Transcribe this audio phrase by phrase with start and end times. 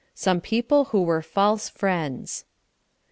[0.15, 2.45] SOME PEOPLE WHO WERE FALSE FRIENDS.